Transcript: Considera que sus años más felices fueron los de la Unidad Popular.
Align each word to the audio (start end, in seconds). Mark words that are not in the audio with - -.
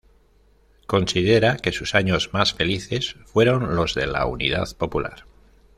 Considera 0.87 1.57
que 1.57 1.71
sus 1.71 1.93
años 1.93 2.33
más 2.33 2.55
felices 2.55 3.17
fueron 3.27 3.75
los 3.75 3.93
de 3.93 4.07
la 4.07 4.25
Unidad 4.25 4.75
Popular. 4.75 5.25